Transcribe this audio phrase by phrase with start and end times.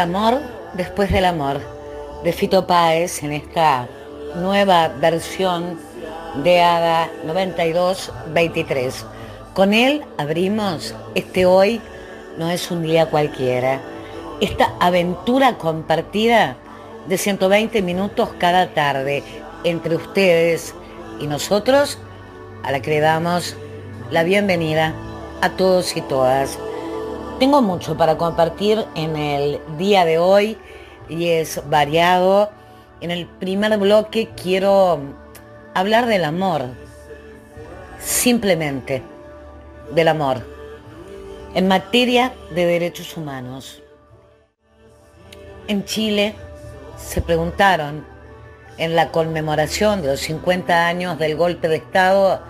[0.00, 0.40] Amor
[0.72, 1.60] después del amor
[2.24, 3.86] de Fito Páez en esta
[4.34, 5.78] nueva versión
[6.42, 9.04] de ADA 9223.
[9.52, 11.82] Con él abrimos este hoy
[12.38, 13.78] no es un día cualquiera.
[14.40, 16.56] Esta aventura compartida
[17.06, 19.22] de 120 minutos cada tarde
[19.64, 20.74] entre ustedes
[21.20, 21.98] y nosotros,
[22.62, 23.54] a la que le damos
[24.10, 24.94] la bienvenida
[25.42, 26.58] a todos y todas.
[27.40, 30.58] Tengo mucho para compartir en el día de hoy
[31.08, 32.50] y es variado.
[33.00, 35.00] En el primer bloque quiero
[35.72, 36.66] hablar del amor,
[37.98, 39.02] simplemente
[39.94, 40.46] del amor,
[41.54, 43.82] en materia de derechos humanos.
[45.66, 46.34] En Chile
[46.98, 48.04] se preguntaron
[48.76, 52.42] en la conmemoración de los 50 años del golpe de Estado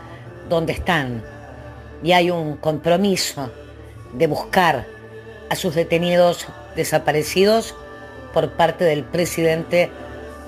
[0.48, 1.22] dónde están.
[2.02, 3.52] Y hay un compromiso
[4.12, 4.86] de buscar
[5.48, 7.75] a sus detenidos desaparecidos
[8.33, 9.91] por parte del presidente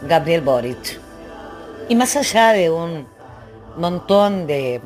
[0.02, 1.00] Gabriel Boric.
[1.88, 3.06] Y más allá de un
[3.76, 4.80] montón de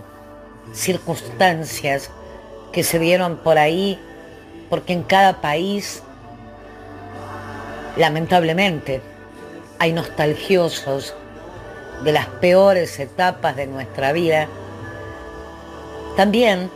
[0.73, 2.11] circunstancias
[2.73, 3.99] que se dieron por ahí,
[4.69, 6.03] porque en cada país,
[7.97, 9.01] lamentablemente,
[9.79, 11.15] hay nostalgiosos
[12.03, 14.49] de las peores etapas de nuestra vida,
[16.17, 16.71] también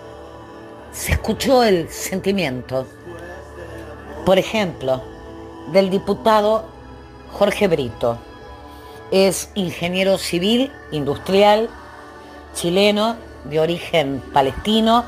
[0.93, 2.87] se escuchó el sentimiento,
[4.25, 5.03] por ejemplo,
[5.73, 6.65] del diputado
[7.33, 8.19] Jorge Brito.
[9.11, 11.69] Es ingeniero civil, industrial,
[12.55, 15.05] chileno, de origen palestino,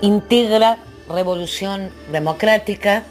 [0.00, 3.04] integra Revolución Democrática.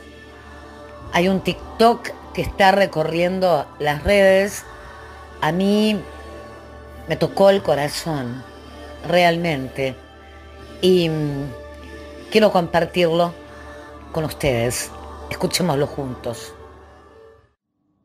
[1.13, 4.63] Hay un TikTok que está recorriendo las redes.
[5.41, 5.99] A mí
[7.07, 8.43] me tocó el corazón,
[9.07, 9.95] realmente.
[10.81, 11.51] Y mm,
[12.31, 13.33] quiero compartirlo
[14.11, 14.91] con ustedes.
[15.29, 16.53] Escuchémoslo juntos.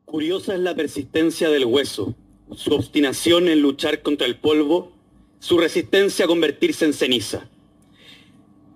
[0.05, 2.13] Curiosa es la persistencia del hueso,
[2.55, 4.91] su obstinación en luchar contra el polvo,
[5.39, 7.47] su resistencia a convertirse en ceniza.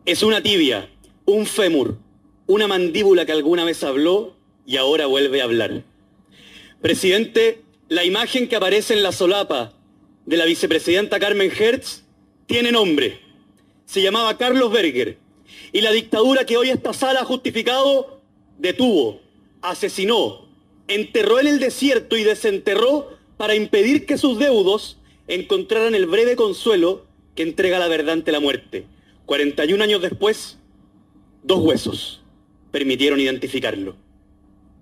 [0.05, 0.89] Es una tibia,
[1.25, 1.97] un fémur,
[2.47, 4.35] una mandíbula que alguna vez habló
[4.65, 5.83] y ahora vuelve a hablar.
[6.81, 9.73] Presidente, la imagen que aparece en la solapa
[10.25, 12.03] de la vicepresidenta Carmen Hertz
[12.47, 13.26] tiene nombre.
[13.87, 15.17] Se llamaba Carlos Berger.
[15.71, 18.19] Y la dictadura que hoy esta sala ha justificado
[18.57, 19.21] detuvo,
[19.61, 20.45] asesinó,
[20.89, 24.97] enterró en el desierto y desenterró para impedir que sus deudos
[25.29, 28.85] encontraran el breve consuelo que entrega la verdad ante la muerte.
[29.25, 30.57] 41 años después,
[31.43, 32.21] dos huesos
[32.71, 33.95] permitieron identificarlo.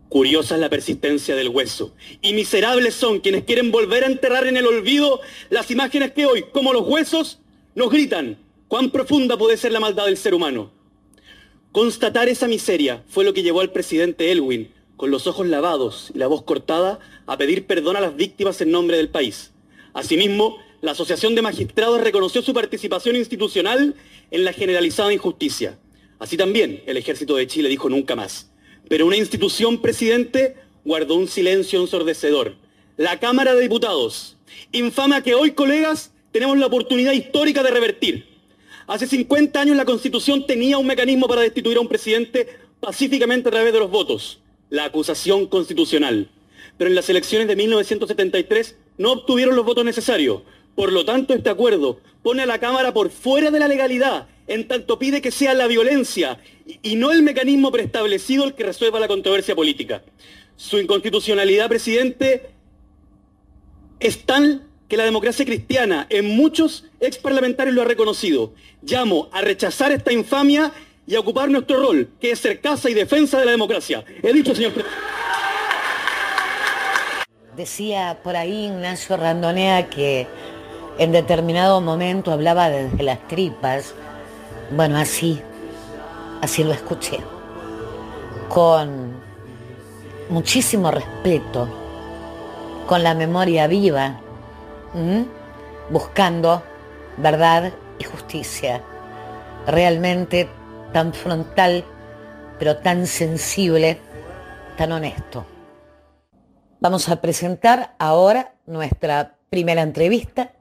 [0.09, 1.93] Curiosa es la persistencia del hueso.
[2.23, 5.21] Y miserables son quienes quieren volver a enterrar en el olvido
[5.51, 7.39] las imágenes que hoy, como los huesos,
[7.75, 10.71] nos gritan cuán profunda puede ser la maldad del ser humano.
[11.71, 16.19] Constatar esa miseria fue lo que llevó al presidente Elwin, con los ojos lavados y
[16.19, 19.51] la voz cortada, a pedir perdón a las víctimas en nombre del país.
[19.93, 23.95] Asimismo, la Asociación de Magistrados reconoció su participación institucional
[24.31, 25.77] en la generalizada injusticia.
[26.19, 28.51] Así también el Ejército de Chile dijo nunca más.
[28.87, 32.55] Pero una institución, presidente, guardó un silencio ensordecedor.
[32.97, 34.37] La Cámara de Diputados.
[34.71, 38.34] Infama que hoy, colegas, tenemos la oportunidad histórica de revertir.
[38.87, 42.47] Hace 50 años la Constitución tenía un mecanismo para destituir a un presidente
[42.79, 46.29] pacíficamente a través de los votos, la acusación constitucional.
[46.77, 50.43] Pero en las elecciones de 1973 no obtuvieron los votos necesarios.
[50.75, 54.67] Por lo tanto, este acuerdo pone a la Cámara por fuera de la legalidad, en
[54.67, 56.39] tanto pide que sea la violencia
[56.83, 60.03] y no el mecanismo preestablecido el que resuelva la controversia política.
[60.57, 62.51] Su inconstitucionalidad, presidente,
[63.99, 68.53] es tan que la democracia cristiana en muchos ex parlamentarios lo ha reconocido.
[68.83, 70.71] Llamo a rechazar esta infamia
[71.07, 74.03] y a ocupar nuestro rol, que es ser casa y defensa de la democracia.
[74.21, 74.99] He dicho, señor presidente.
[77.55, 80.27] Decía por ahí Ignacio Randonea que
[80.99, 83.93] en determinado momento hablaba desde las tripas.
[84.71, 85.39] Bueno, así,
[86.41, 87.19] así lo escuché.
[88.49, 89.13] Con
[90.29, 91.67] muchísimo respeto,
[92.87, 94.21] con la memoria viva
[95.89, 96.63] buscando
[97.17, 98.81] verdad y justicia.
[99.67, 100.47] Realmente
[100.93, 101.83] tan frontal,
[102.59, 103.99] pero tan sensible,
[104.77, 105.45] tan honesto.
[106.79, 110.51] Vamos a presentar ahora nuestra primera entrevista.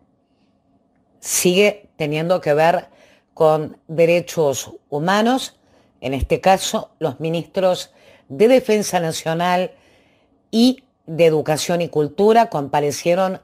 [1.20, 2.88] Sigue teniendo que ver
[3.34, 5.58] con derechos humanos,
[6.00, 7.92] en este caso los ministros
[8.28, 9.72] de Defensa Nacional
[10.50, 13.40] y de Educación y Cultura comparecieron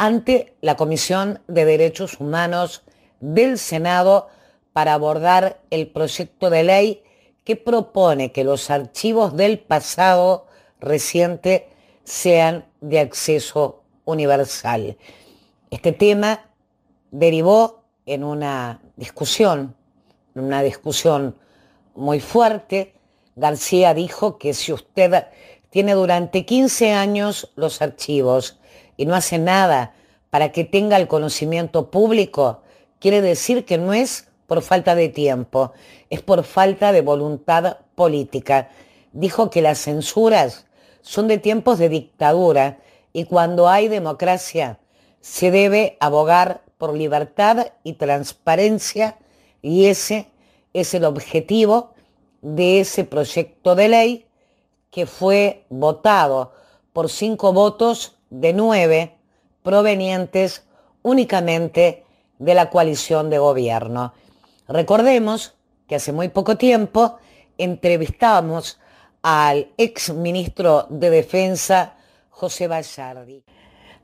[0.00, 2.84] ante la Comisión de Derechos Humanos
[3.20, 4.28] del Senado
[4.72, 7.02] para abordar el proyecto de ley
[7.44, 10.46] que propone que los archivos del pasado
[10.80, 11.68] reciente
[12.02, 14.96] sean de acceso universal.
[15.68, 16.48] Este tema
[17.10, 19.76] derivó en una discusión,
[20.34, 21.36] una discusión
[21.94, 22.94] muy fuerte.
[23.36, 25.26] García dijo que si usted
[25.68, 28.59] tiene durante 15 años los archivos
[29.00, 29.94] y no hace nada
[30.28, 32.60] para que tenga el conocimiento público,
[32.98, 35.72] quiere decir que no es por falta de tiempo,
[36.10, 38.68] es por falta de voluntad política.
[39.12, 40.66] Dijo que las censuras
[41.00, 42.80] son de tiempos de dictadura
[43.14, 44.78] y cuando hay democracia
[45.22, 49.16] se debe abogar por libertad y transparencia
[49.62, 50.26] y ese
[50.74, 51.94] es el objetivo
[52.42, 54.26] de ese proyecto de ley
[54.90, 56.52] que fue votado
[56.92, 59.16] por cinco votos de nueve
[59.62, 60.64] provenientes
[61.02, 62.04] únicamente
[62.38, 64.14] de la coalición de gobierno.
[64.68, 65.54] Recordemos
[65.86, 67.18] que hace muy poco tiempo
[67.58, 68.78] entrevistamos
[69.22, 71.96] al ex ministro de Defensa,
[72.30, 73.44] José Bayardi.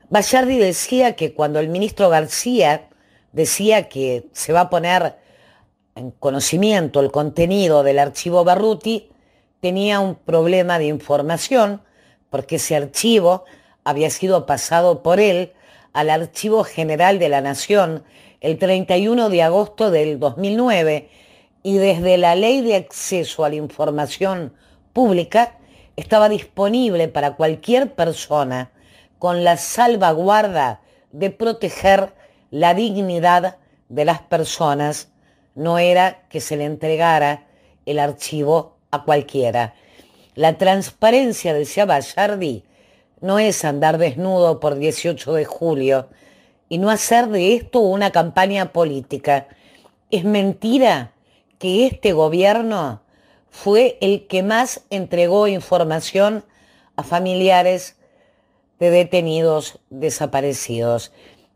[0.09, 2.89] Bayardi decía que cuando el ministro García
[3.31, 5.17] decía que se va a poner
[5.95, 9.09] en conocimiento el contenido del archivo Barruti,
[9.59, 11.81] tenía un problema de información
[12.29, 13.45] porque ese archivo
[13.87, 15.53] había sido pasado por él
[15.93, 18.03] al Archivo General de la Nación
[18.41, 21.09] el 31 de agosto del 2009
[21.63, 24.53] y desde la Ley de Acceso a la Información
[24.91, 25.55] Pública
[25.95, 28.71] estaba disponible para cualquier persona
[29.19, 30.81] con la salvaguarda
[31.13, 32.11] de proteger
[32.51, 33.55] la dignidad
[33.87, 35.13] de las personas,
[35.55, 37.45] no era que se le entregara
[37.85, 39.75] el archivo a cualquiera.
[40.35, 42.65] La transparencia, decía Bayardi,
[43.21, 46.09] no es andar desnudo por 18 de julio
[46.69, 49.47] y no hacer de esto una campaña política.
[50.11, 51.13] Es mentira
[51.59, 53.01] que este gobierno
[53.49, 56.45] fue el que más entregó información
[56.95, 57.95] a familiares
[58.79, 61.11] de detenidos desaparecidos.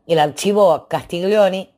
[0.06, 1.70] El archivo Castiglioni,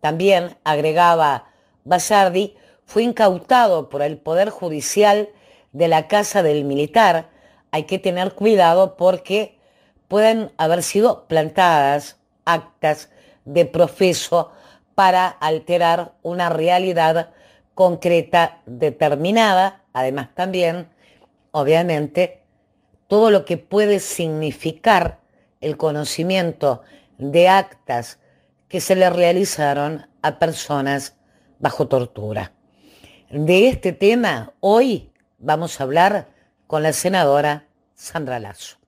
[0.00, 1.46] también agregaba
[1.84, 5.30] Basardi, fue incautado por el Poder Judicial
[5.72, 7.30] de la Casa del Militar.
[7.72, 9.58] Hay que tener cuidado porque
[10.06, 13.10] pueden haber sido plantadas actas
[13.44, 14.52] de profeso
[14.94, 17.30] para alterar una realidad
[17.74, 20.88] concreta determinada, además también,
[21.50, 22.42] obviamente,
[23.08, 25.18] todo lo que puede significar
[25.60, 26.82] el conocimiento
[27.18, 28.18] de actas
[28.68, 31.16] que se le realizaron a personas
[31.58, 32.52] bajo tortura.
[33.30, 36.31] De este tema hoy vamos a hablar
[36.72, 38.78] con la senadora Sandra Lazo.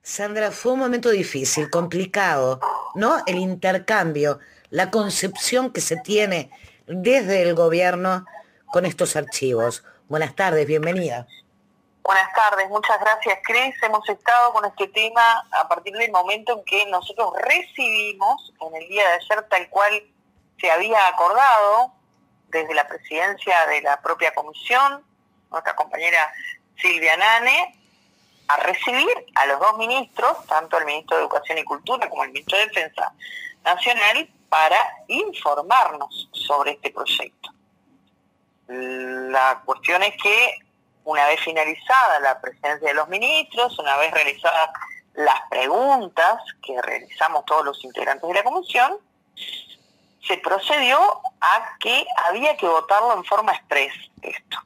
[0.00, 2.60] Sandra, fue un momento difícil, complicado,
[2.94, 3.18] ¿no?
[3.26, 4.38] El intercambio,
[4.70, 6.50] la concepción que se tiene
[6.86, 8.24] desde el gobierno
[8.72, 9.84] con estos archivos.
[10.08, 11.26] Buenas tardes, bienvenida.
[12.04, 13.74] Buenas tardes, muchas gracias Cris.
[13.82, 18.88] Hemos estado con este tema a partir del momento en que nosotros recibimos en el
[18.88, 19.92] día de ayer tal cual
[20.58, 21.92] se había acordado
[22.48, 25.04] desde la presidencia de la propia comisión,
[25.50, 26.32] nuestra compañera
[26.80, 27.78] Silvia Nane,
[28.48, 32.30] a recibir a los dos ministros, tanto el ministro de Educación y Cultura como el
[32.30, 33.12] ministro de Defensa
[33.64, 34.76] Nacional, para
[35.08, 37.50] informarnos sobre este proyecto.
[38.66, 40.58] La cuestión es que
[41.04, 44.70] una vez finalizada la presencia de los ministros, una vez realizadas
[45.14, 48.98] las preguntas que realizamos todos los integrantes de la comisión,
[50.26, 50.98] se procedió
[51.40, 54.58] a que había que votarlo en forma express esto.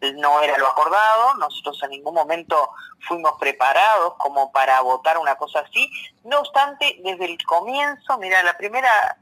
[0.00, 2.70] No era lo acordado, nosotros en ningún momento
[3.06, 5.90] fuimos preparados como para votar una cosa así.
[6.24, 9.18] No obstante, desde el comienzo, mira, la primera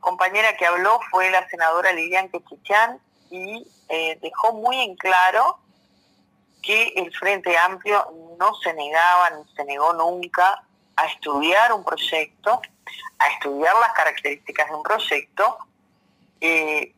[0.00, 5.58] compañera que habló fue la senadora Lilian Quechichán y eh, dejó muy en claro
[6.62, 10.62] que el Frente Amplio no se negaba ni se negó nunca
[10.96, 12.60] a estudiar un proyecto,
[13.18, 15.58] a estudiar las características de un proyecto,
[16.40, 16.94] eh,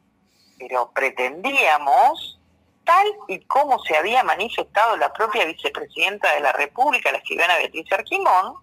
[0.59, 2.40] pero pretendíamos
[2.85, 7.91] tal y como se había manifestado la propia vicepresidenta de la República, la escribana Beatriz
[7.93, 8.57] Arquimón,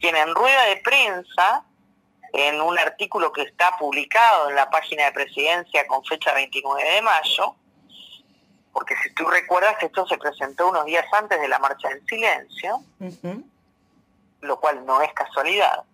[0.00, 1.64] quien en rueda de prensa,
[2.32, 7.02] en un artículo que está publicado en la página de presidencia con fecha 29 de
[7.02, 7.56] mayo,
[8.72, 12.80] porque si tú recuerdas, esto se presentó unos días antes de la marcha del silencio,
[14.40, 15.84] lo cual no es casualidad.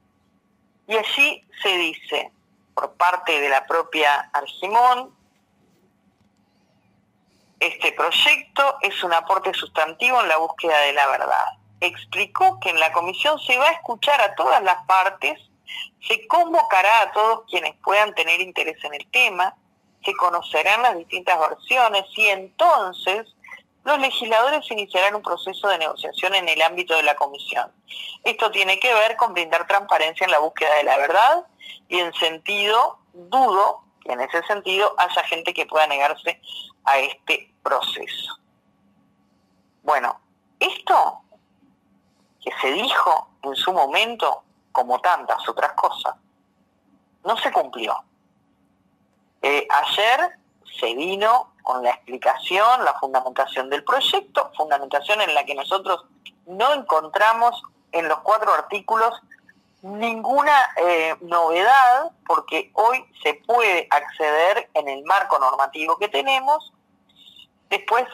[0.87, 2.31] Y allí se dice,
[2.75, 5.13] por parte de la propia Argimón,
[7.61, 11.47] este proyecto es un aporte sustantivo en la búsqueda de la verdad.
[11.81, 15.41] Explicó que en la comisión se va a escuchar a todas las partes,
[16.07, 19.55] se convocará a todos quienes puedan tener interés en el tema,
[20.05, 23.27] se conocerán las distintas versiones y entonces
[23.85, 27.73] los legisladores iniciarán un proceso de negociación en el ámbito de la comisión.
[28.23, 31.47] Esto tiene que ver con brindar transparencia en la búsqueda de la verdad
[31.89, 36.41] y en sentido, dudo en ese sentido haya gente que pueda negarse
[36.85, 38.39] a este proceso.
[39.83, 40.21] Bueno,
[40.59, 41.21] esto
[42.43, 46.15] que se dijo en su momento, como tantas otras cosas,
[47.25, 48.03] no se cumplió.
[49.43, 50.39] Eh, ayer
[50.79, 56.07] se vino con la explicación, la fundamentación del proyecto, fundamentación en la que nosotros
[56.47, 57.63] no encontramos
[57.93, 59.21] en los cuatro artículos
[59.83, 66.73] ninguna eh, novedad, porque hoy se puede acceder en el marco normativo que tenemos.
[67.71, 68.07] Después,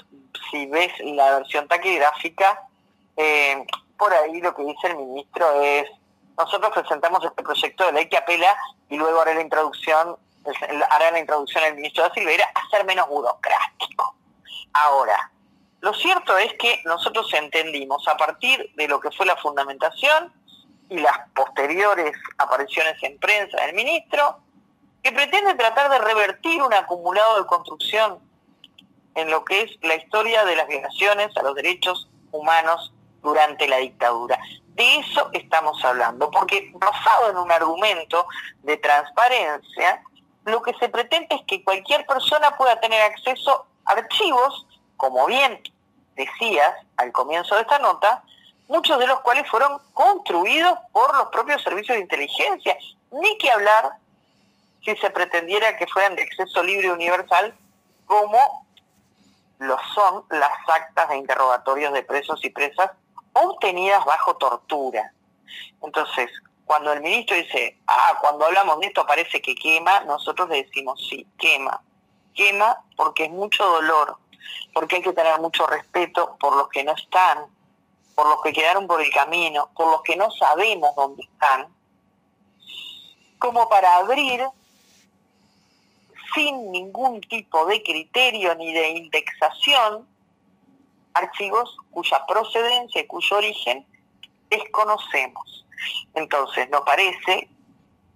[0.51, 2.69] si ves la versión taquigráfica,
[3.17, 3.65] eh,
[3.97, 5.89] por ahí lo que dice el ministro es,
[6.37, 8.55] nosotros presentamos este proyecto de ley que apela
[8.89, 10.17] y luego hará la introducción,
[10.91, 14.17] hará la introducción el ministro de Silveira a ser menos burocrático.
[14.73, 15.31] Ahora,
[15.81, 20.33] lo cierto es que nosotros entendimos a partir de lo que fue la fundamentación
[20.89, 24.39] y las posteriores apariciones en prensa del ministro,
[25.03, 28.19] que pretende tratar de revertir un acumulado de construcción
[29.15, 33.79] en lo que es la historia de las violaciones a los derechos humanos durante la
[33.79, 34.39] dictadura.
[34.75, 38.27] De eso estamos hablando, porque basado en un argumento
[38.63, 40.03] de transparencia,
[40.45, 45.63] lo que se pretende es que cualquier persona pueda tener acceso a archivos, como bien
[46.17, 48.25] decías al comienzo de esta nota,
[48.69, 52.77] muchos de los cuales fueron construidos por los propios servicios de inteligencia.
[53.11, 53.93] Ni que hablar
[54.85, 57.55] si se pretendiera que fueran de acceso libre universal,
[58.07, 58.67] como
[59.59, 62.91] lo son las actas de interrogatorios de presos y presas
[63.33, 65.13] obtenidas bajo tortura.
[65.83, 66.31] Entonces,
[66.65, 71.01] cuando el ministro dice, ah, cuando hablamos de esto parece que quema, nosotros le decimos,
[71.09, 71.81] sí, quema.
[72.35, 74.17] Quema porque es mucho dolor,
[74.73, 77.47] porque hay que tener mucho respeto por los que no están,
[78.15, 81.67] por los que quedaron por el camino, por los que no sabemos dónde están,
[83.39, 84.45] como para abrir
[86.35, 90.07] sin ningún tipo de criterio ni de indexación
[91.15, 93.87] archivos cuya procedencia y cuyo origen
[94.51, 95.65] desconocemos.
[96.15, 97.49] Entonces, nos parece,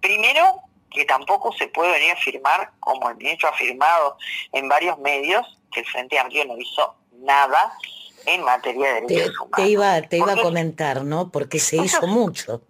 [0.01, 4.17] primero, que tampoco se puede venir a afirmar, como el ministro ha afirmado
[4.51, 7.73] en varios medios, que el Frente Amplio no hizo nada
[8.25, 9.55] en materia de derechos humanos.
[9.55, 11.29] Te iba, te iba a comentar, ¿no?
[11.29, 12.61] Porque se hizo mucho.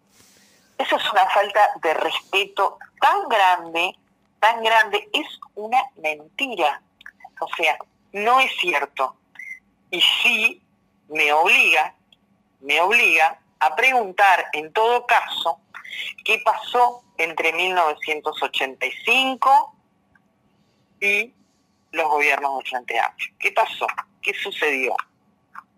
[0.77, 3.96] Eso es una falta de respeto tan grande,
[4.39, 6.82] tan grande, es una mentira.
[7.41, 7.77] O sea,
[8.13, 9.15] no es cierto
[9.91, 10.62] y sí
[11.10, 11.94] me obliga,
[12.62, 15.60] me obliga a preguntar en todo caso
[16.24, 19.75] qué pasó entre 1985
[21.01, 21.34] y
[21.91, 23.34] los gobiernos de Frente Amplio.
[23.39, 23.88] ¿Qué pasó?
[24.22, 24.96] ¿Qué sucedió?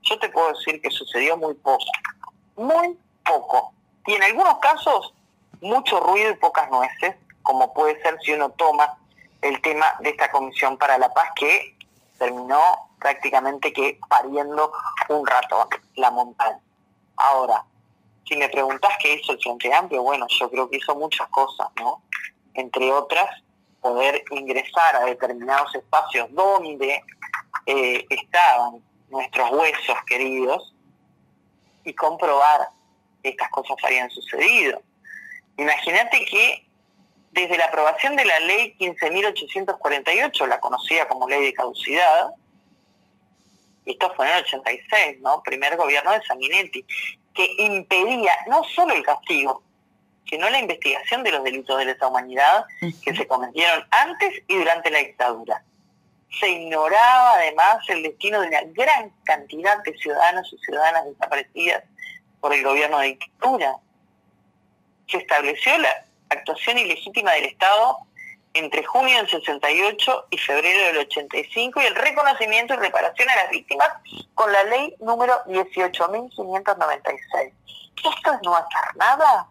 [0.04, 1.86] Yo te puedo decir que sucedió muy poco,
[2.56, 3.74] muy poco.
[4.06, 5.14] Y en algunos casos,
[5.62, 8.98] mucho ruido y pocas nueces, como puede ser si uno toma
[9.42, 11.76] el tema de esta Comisión para la Paz, que
[12.18, 12.60] terminó
[13.00, 14.72] prácticamente que pariendo
[15.10, 16.60] un ratón, la montaña.
[17.18, 17.64] Ahora,
[18.28, 21.68] si me preguntas qué hizo el Frente Amplio, bueno, yo creo que hizo muchas cosas,
[21.80, 22.02] ¿no?
[22.54, 23.42] Entre otras,
[23.82, 27.04] poder ingresar a determinados espacios donde
[27.66, 30.74] eh, estaban nuestros huesos queridos
[31.84, 32.70] y comprobar
[33.22, 34.82] que estas cosas habían sucedido.
[35.58, 36.68] Imagínate que
[37.32, 42.32] desde la aprobación de la ley 15.848, la conocida como ley de caducidad,
[43.86, 45.42] esto fue en el 86, ¿no?
[45.44, 46.86] Primer gobierno de Sanguinetti,
[47.34, 49.64] que impedía no solo el castigo,
[50.30, 52.66] sino la investigación de los delitos de lesa humanidad
[53.04, 55.64] que se cometieron antes y durante la dictadura.
[56.40, 61.84] Se ignoraba además el destino de una gran cantidad de ciudadanos y ciudadanas desaparecidas
[62.40, 63.76] por el gobierno de dictadura.
[65.08, 68.08] Se estableció la actuación ilegítima del Estado
[68.54, 73.50] entre junio del 68 y febrero del 85 y el reconocimiento y reparación a las
[73.50, 73.90] víctimas
[74.34, 77.54] con la ley número 18.596.
[77.96, 79.48] ¿Esto es no hacer nada?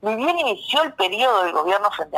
[0.00, 2.16] Ni bien inició el periodo del gobierno frente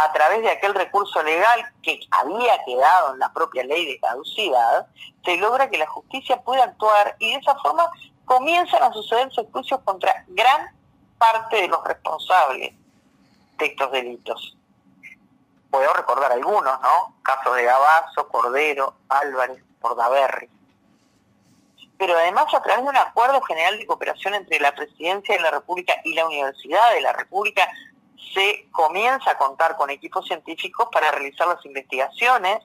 [0.00, 4.86] a través de aquel recurso legal que había quedado en la propia ley de caducidad,
[5.24, 7.90] se logra que la justicia pueda actuar y de esa forma
[8.24, 10.70] comienzan a sucederse juicios contra gran
[11.18, 12.74] parte de los responsables
[13.58, 14.56] de estos delitos.
[15.68, 17.14] Puedo recordar algunos, ¿no?
[17.22, 20.48] Casos de Gabazo, Cordero, Álvarez, Pordaberry.
[21.98, 25.50] Pero además a través de un acuerdo general de cooperación entre la Presidencia de la
[25.50, 27.68] República y la Universidad de la República,
[28.34, 32.58] se comienza a contar con equipos científicos para realizar las investigaciones,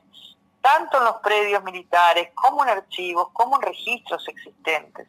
[0.61, 5.07] tanto en los predios militares como en archivos, como en registros existentes.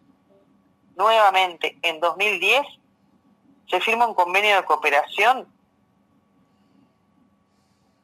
[0.96, 2.66] Nuevamente, en 2010
[3.68, 5.48] se firma un convenio de cooperación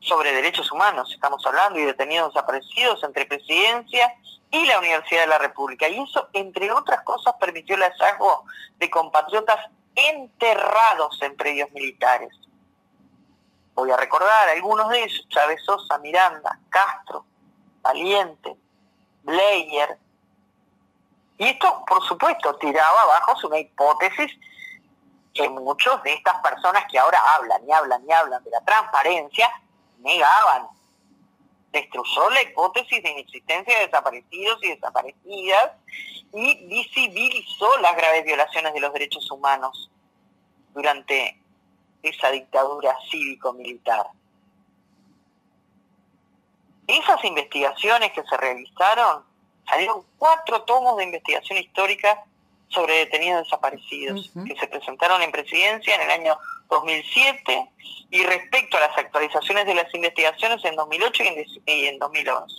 [0.00, 4.14] sobre derechos humanos, estamos hablando, y detenidos desaparecidos entre Presidencia
[4.50, 5.88] y la Universidad de la República.
[5.88, 8.44] Y eso, entre otras cosas, permitió el hallazgo
[8.78, 12.30] de compatriotas enterrados en predios militares.
[13.74, 17.24] Voy a recordar algunos de ellos, Chávez Sosa, Miranda, Castro,
[17.82, 18.56] Valiente,
[19.22, 19.98] Blair.
[21.38, 24.32] Y esto, por supuesto, tiraba abajo una hipótesis
[25.32, 29.48] que muchos de estas personas que ahora hablan y hablan y hablan de la transparencia
[29.98, 30.68] negaban.
[31.72, 35.72] Destruyó la hipótesis de inexistencia de desaparecidos y desaparecidas
[36.32, 39.90] y visibilizó las graves violaciones de los derechos humanos
[40.74, 41.40] durante
[42.02, 44.06] esa dictadura cívico-militar.
[46.86, 49.24] Esas investigaciones que se realizaron,
[49.68, 52.24] salieron cuatro tomos de investigación histórica
[52.68, 56.38] sobre detenidos desaparecidos, que se presentaron en presidencia en el año
[56.70, 57.70] 2007
[58.10, 61.22] y respecto a las actualizaciones de las investigaciones en 2008
[61.66, 62.54] y en 2011.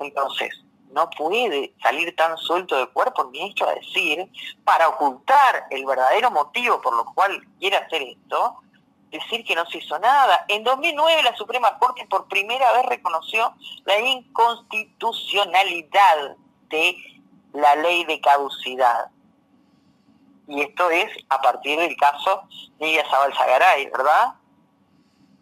[0.00, 0.50] Entonces,
[0.90, 4.28] no puede salir tan suelto de cuerpo el ministro a decir,
[4.64, 8.56] para ocultar el verdadero motivo por lo cual quiere hacer esto,
[9.10, 10.44] decir que no se hizo nada.
[10.48, 16.36] En 2009 la Suprema Corte por primera vez reconoció la inconstitucionalidad
[16.68, 16.96] de
[17.52, 19.10] la ley de caducidad.
[20.48, 22.42] Y esto es a partir del caso
[22.78, 24.34] Nidia Zabal Zagaray, ¿verdad?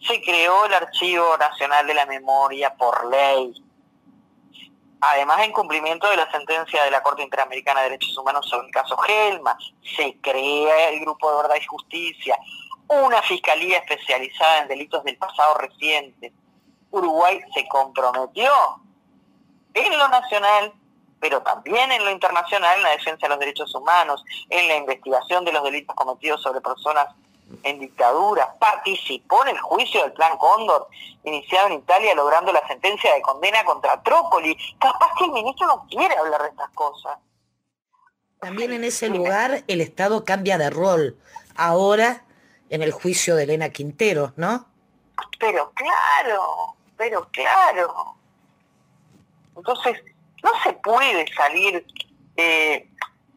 [0.00, 3.54] Se creó el Archivo Nacional de la Memoria por ley.
[5.00, 8.72] Además, en cumplimiento de la sentencia de la Corte Interamericana de Derechos Humanos sobre el
[8.72, 9.58] caso Gelma,
[9.96, 12.38] se crea el Grupo de Verdad y Justicia,
[12.88, 16.32] una fiscalía especializada en delitos del pasado reciente.
[16.90, 18.50] Uruguay se comprometió
[19.74, 20.72] en lo nacional
[21.24, 25.42] pero también en lo internacional, en la defensa de los derechos humanos, en la investigación
[25.42, 27.06] de los delitos cometidos sobre personas
[27.62, 30.87] en dictadura, participó en el juicio del Plan Cóndor,
[31.24, 34.54] iniciado en Italia, logrando la sentencia de condena contra Trópoli.
[34.78, 37.16] Capaz que el ministro no quiere hablar de estas cosas.
[38.38, 41.16] También en ese lugar el Estado cambia de rol.
[41.56, 42.22] Ahora
[42.68, 44.66] en el juicio de Elena Quintero, ¿no?
[45.38, 48.14] Pero claro, pero claro.
[49.56, 49.96] Entonces,
[50.44, 51.85] no se puede salir
[52.37, 52.88] eh,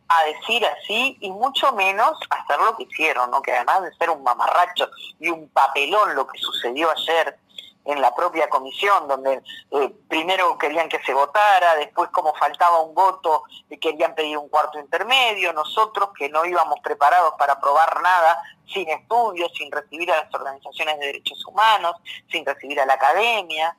[0.09, 3.41] a decir así y mucho menos hacer lo que hicieron, ¿no?
[3.41, 4.89] que además de ser un mamarracho
[5.19, 7.39] y un papelón lo que sucedió ayer
[7.85, 9.41] en la propia comisión, donde
[9.71, 13.43] eh, primero querían que se votara, después como faltaba un voto
[13.79, 18.41] querían pedir un cuarto intermedio, nosotros que no íbamos preparados para aprobar nada,
[18.73, 21.95] sin estudios, sin recibir a las organizaciones de derechos humanos,
[22.29, 23.77] sin recibir a la academia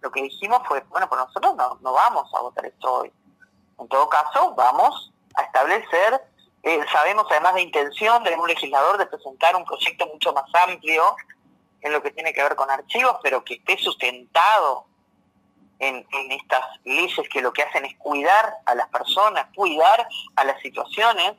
[0.00, 3.12] lo que dijimos fue, bueno, pues nosotros no, no vamos a votar esto hoy.
[3.78, 6.22] En todo caso, vamos a establecer,
[6.62, 11.16] eh, sabemos además de intención de un legislador de presentar un proyecto mucho más amplio
[11.80, 14.86] en lo que tiene que ver con archivos, pero que esté sustentado
[15.78, 20.44] en, en estas leyes que lo que hacen es cuidar a las personas, cuidar a
[20.44, 21.34] las situaciones.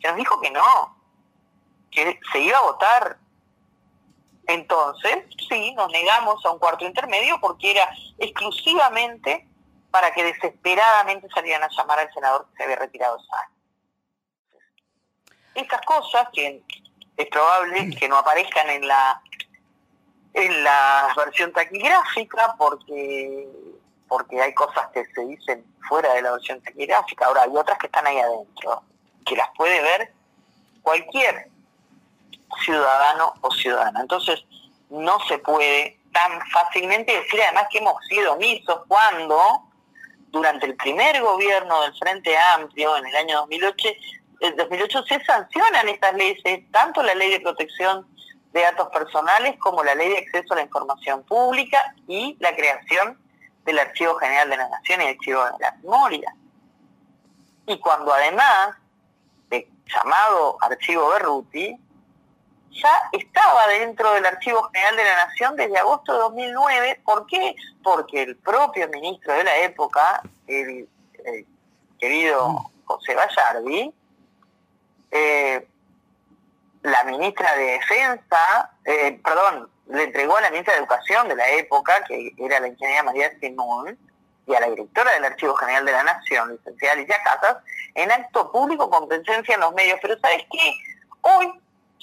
[0.00, 0.96] Se nos dijo que no,
[1.90, 3.18] que se iba a votar
[4.46, 9.46] entonces, sí, nos negamos a un cuarto intermedio porque era exclusivamente
[9.90, 13.18] para que desesperadamente salieran a llamar al senador que se había retirado
[15.54, 16.62] Estas cosas que
[17.16, 19.22] es probable que no aparezcan en la
[20.34, 23.48] en la versión taquigráfica porque
[24.08, 27.86] porque hay cosas que se dicen fuera de la versión taquigráfica, ahora hay otras que
[27.86, 28.82] están ahí adentro,
[29.24, 30.12] que las puede ver
[30.82, 31.51] cualquier
[32.58, 34.00] ciudadano o ciudadana.
[34.00, 34.44] Entonces,
[34.90, 39.62] no se puede tan fácilmente decir además que hemos sido omisos cuando
[40.28, 43.88] durante el primer gobierno del Frente Amplio en el año 2008,
[44.40, 48.06] el 2008 se sancionan estas leyes, tanto la ley de protección
[48.52, 53.18] de datos personales como la ley de acceso a la información pública y la creación
[53.64, 56.34] del Archivo General de la Nación y el Archivo de la Memoria.
[57.66, 58.76] Y cuando además,
[59.48, 61.76] de llamado Archivo Berruti,
[62.72, 67.00] ya estaba dentro del Archivo General de la Nación desde agosto de 2009.
[67.04, 67.54] ¿Por qué?
[67.82, 70.88] Porque el propio ministro de la época, el,
[71.98, 72.84] querido mm.
[72.84, 73.92] José Gallardi,
[75.10, 75.68] eh,
[76.82, 81.48] la ministra de Defensa, eh, perdón, le entregó a la ministra de Educación de la
[81.50, 83.98] época, que era la ingeniera María Simón,
[84.46, 87.58] y a la directora del Archivo General de la Nación, licenciada Alicia Casas,
[87.94, 89.98] en acto público con presencia en los medios.
[90.02, 90.74] Pero ¿sabes qué?
[91.20, 91.52] Hoy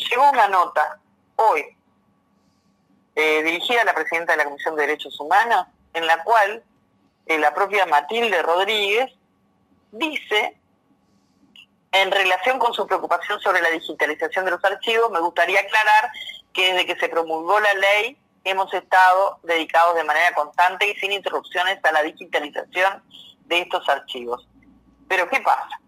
[0.06, 1.00] llegó una nota
[1.36, 1.66] hoy
[3.16, 6.64] eh, dirigida a la presidenta de la Comisión de Derechos Humanos, en la cual
[7.26, 9.12] eh, la propia Matilde Rodríguez
[9.92, 10.58] dice,
[11.92, 16.12] en relación con su preocupación sobre la digitalización de los archivos, me gustaría aclarar
[16.54, 21.12] que desde que se promulgó la ley hemos estado dedicados de manera constante y sin
[21.12, 23.04] interrupciones a la digitalización
[23.46, 24.48] de estos archivos.
[25.08, 25.80] Pero ¿qué pasa?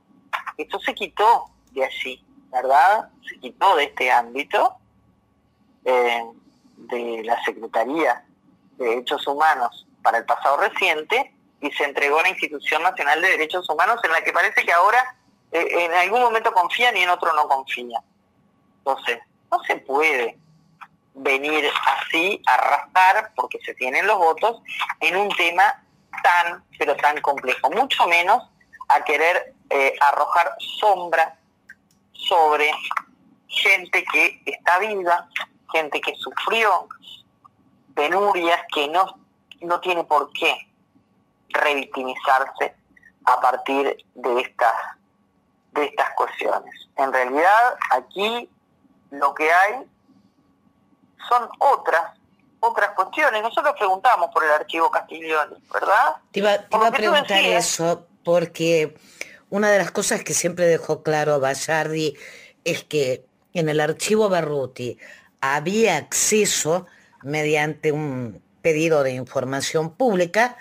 [0.57, 3.09] Esto se quitó de allí, ¿verdad?
[3.27, 4.75] Se quitó de este ámbito
[5.85, 6.23] eh,
[6.75, 8.23] de la Secretaría
[8.77, 13.29] de Derechos Humanos para el pasado reciente y se entregó a la Institución Nacional de
[13.29, 15.15] Derechos Humanos en la que parece que ahora
[15.51, 18.01] eh, en algún momento confían y en otro no confían.
[18.79, 19.19] Entonces,
[19.51, 20.37] no se puede
[21.13, 24.61] venir así a arrastrar, porque se tienen los votos,
[24.99, 25.83] en un tema
[26.23, 28.43] tan, pero tan complejo, mucho menos
[28.87, 31.37] a querer eh, arrojar sombra
[32.27, 32.71] sobre
[33.47, 35.27] gente que está viva,
[35.71, 36.87] gente que sufrió
[37.93, 39.19] penurias, que no,
[39.61, 40.55] no tiene por qué
[41.49, 42.73] revictimizarse
[43.25, 44.73] a partir de estas,
[45.73, 46.73] de estas cuestiones.
[46.97, 48.49] En realidad, aquí
[49.11, 49.85] lo que hay
[51.29, 52.17] son otras
[52.61, 53.41] otras cuestiones.
[53.41, 56.15] Nosotros preguntamos por el archivo Castiglioni, ¿verdad?
[56.31, 58.95] Te iba, a preguntar eso, porque
[59.51, 62.17] una de las cosas que siempre dejó claro Bayardi
[62.63, 64.97] es que en el archivo Berruti
[65.41, 66.87] había acceso
[67.21, 70.57] mediante un pedido de información pública,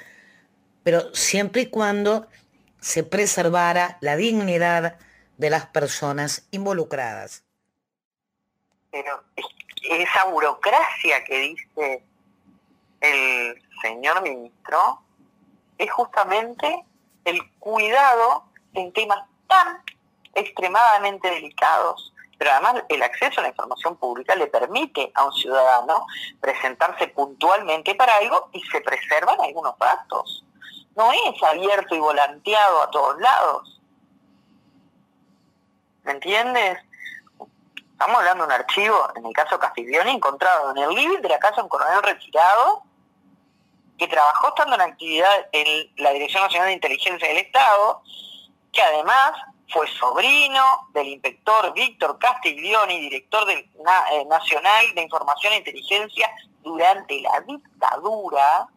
[0.83, 2.27] pero siempre y cuando
[2.81, 4.99] se preservara la dignidad
[5.39, 7.45] de las personas involucradas.
[8.91, 9.23] Pero
[9.89, 12.03] esa burocracia que dice
[13.01, 15.01] el señor ministro
[15.79, 16.85] es justamente
[17.25, 19.83] el cuidado en temas tan
[20.35, 22.13] extremadamente delicados.
[22.39, 26.07] Pero además el acceso a la información pública le permite a un ciudadano
[26.41, 30.45] presentarse puntualmente para algo y se preservan algunos datos.
[30.97, 33.81] No es abierto y volanteado a todos lados.
[36.05, 36.79] ¿Me entiendes?
[37.93, 41.39] Estamos hablando de un archivo, en el caso Castiglioni, encontrado en el living de la
[41.39, 42.83] casa de un coronel retirado
[43.99, 48.03] que trabajó estando en actividad en la Dirección Nacional de Inteligencia del Estado,
[48.73, 49.33] que además
[49.73, 56.29] fue sobrino del inspector Víctor Castiglioni, director del eh, Nacional de Información e Inteligencia
[56.63, 58.69] durante la dictadura.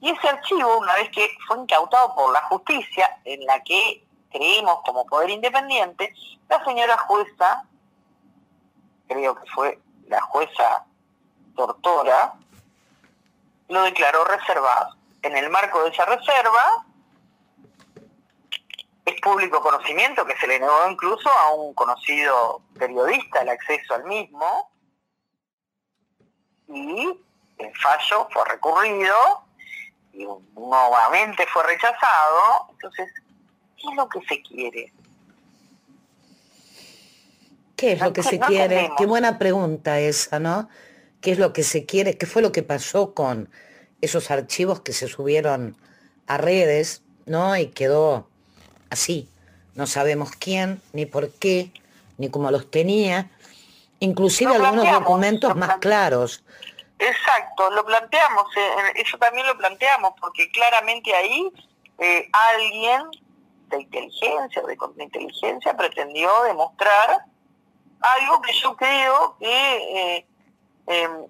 [0.00, 4.80] Y ese archivo, una vez que fue incautado por la justicia, en la que creemos
[4.84, 6.14] como poder independiente,
[6.48, 7.64] la señora jueza,
[9.08, 10.84] creo que fue la jueza
[11.54, 12.34] Tortora,
[13.68, 14.96] lo declaró reservado.
[15.22, 16.84] En el marco de esa reserva,
[19.10, 24.04] es público conocimiento que se le negó incluso a un conocido periodista el acceso al
[24.04, 24.70] mismo,
[26.68, 27.20] y
[27.58, 29.16] el fallo fue recurrido
[30.12, 32.68] y nuevamente fue rechazado.
[32.70, 33.10] Entonces,
[33.80, 34.92] ¿Qué es lo que se quiere?
[37.76, 38.90] ¿Qué es lo que se quiere?
[38.98, 40.68] Qué buena pregunta esa, ¿no?
[41.22, 42.18] ¿Qué es lo que se quiere?
[42.18, 43.48] ¿Qué fue lo que pasó con
[44.02, 45.76] esos archivos que se subieron
[46.26, 47.56] a redes, ¿no?
[47.56, 48.28] Y quedó
[48.90, 49.28] así.
[49.74, 51.72] No sabemos quién, ni por qué,
[52.18, 53.30] ni cómo los tenía.
[54.00, 56.42] Inclusive algunos documentos más claros.
[56.98, 61.50] Exacto, lo planteamos, eh, eso también lo planteamos, porque claramente ahí
[61.98, 63.04] eh, alguien
[63.68, 67.24] de inteligencia o de contrainteligencia pretendió demostrar
[68.00, 70.26] algo que yo creo que eh,
[70.86, 71.26] em,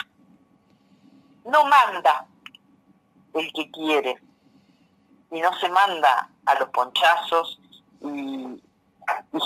[1.45, 2.27] no manda
[3.35, 4.17] el que quiere
[5.31, 7.61] y no se manda a los ponchazos
[8.03, 8.63] y,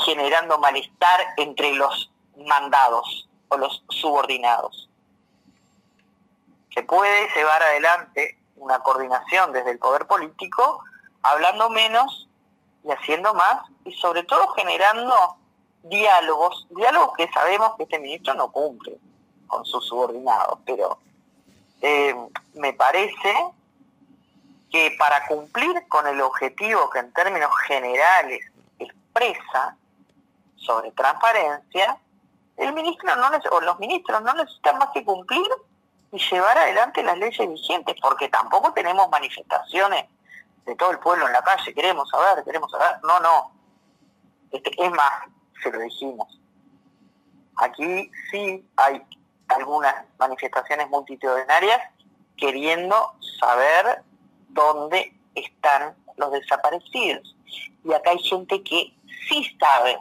[0.05, 2.11] generando malestar entre los
[2.47, 4.89] mandados o los subordinados.
[6.75, 10.83] Se puede llevar adelante una coordinación desde el poder político
[11.23, 12.29] hablando menos
[12.85, 15.37] y haciendo más y sobre todo generando
[15.83, 18.99] diálogos, diálogos que sabemos que este ministro no cumple
[19.47, 20.99] con sus subordinados, pero
[21.81, 22.15] eh,
[22.55, 23.35] me parece
[24.75, 28.45] que para cumplir con el objetivo que en términos generales
[28.81, 29.77] expresa
[30.57, 31.97] sobre transparencia,
[32.57, 35.47] el ministro no o los ministros no necesitan más que cumplir
[36.11, 40.07] y llevar adelante las leyes vigentes, porque tampoco tenemos manifestaciones
[40.67, 42.99] de todo el pueblo en la calle, queremos saber, queremos saber.
[43.05, 43.53] No, no.
[44.51, 45.13] Este, es más,
[45.63, 46.41] se lo dijimos.
[47.59, 49.01] Aquí sí hay
[49.47, 51.81] algunas manifestaciones multitudinarias
[52.37, 54.03] queriendo saber
[54.55, 57.37] dónde están los desaparecidos.
[57.85, 58.95] Y acá hay gente que
[59.29, 59.99] sí sabe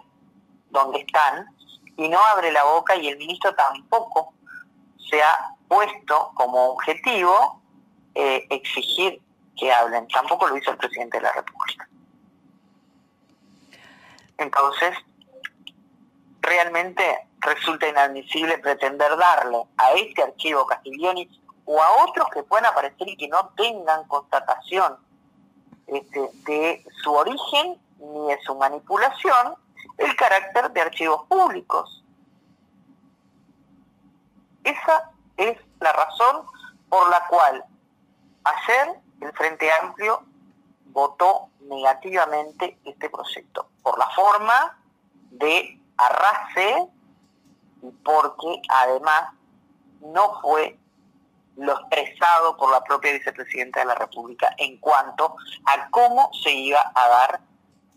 [0.70, 1.46] dónde están
[1.98, 4.34] y no abre la boca y el ministro tampoco
[5.10, 7.62] se ha puesto como objetivo
[8.16, 9.22] eh, exigir
[9.58, 10.08] que hablen.
[10.08, 11.88] Tampoco lo hizo el presidente de la República.
[14.38, 14.98] Entonces,
[16.42, 21.30] realmente resulta inadmisible pretender darle a este archivo Castiglioni
[21.66, 24.98] o a otros que puedan aparecer y que no tengan constatación
[25.88, 29.56] este, de su origen ni de su manipulación
[29.98, 32.04] el carácter de archivos públicos.
[34.64, 36.46] Esa es la razón
[36.90, 37.64] por la cual
[38.44, 40.24] ayer el Frente Amplio
[40.86, 44.78] votó negativamente este proyecto, por la forma
[45.32, 46.88] de arrase
[47.82, 49.34] y porque además
[50.02, 50.78] no fue
[51.58, 55.36] lo expresado por la propia vicepresidenta de la República en cuanto
[55.66, 57.42] a cómo se iba a dar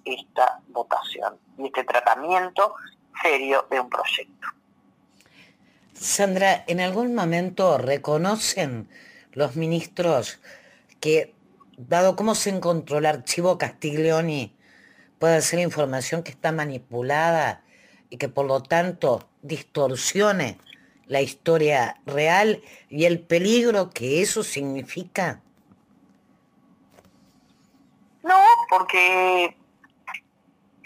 [0.05, 2.75] esta votación y este tratamiento
[3.23, 4.49] serio de un proyecto.
[5.95, 8.89] Sandra, ¿en algún momento reconocen
[9.33, 10.41] los ministros
[11.01, 11.35] que,
[11.79, 14.55] dado cómo se encontró el archivo Castiglioni,
[15.19, 17.63] puede ser información que está manipulada
[18.11, 20.59] y que por lo tanto distorsione
[21.07, 25.41] la historia real y el peligro que eso significa?
[28.23, 29.57] No, porque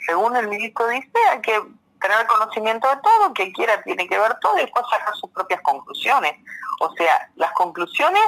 [0.06, 1.58] según el ministro dice, hay que
[2.00, 5.60] tener conocimiento de todo, que quiera tiene que ver todo y después sacar sus propias
[5.62, 6.34] conclusiones.
[6.80, 8.22] O sea, las conclusiones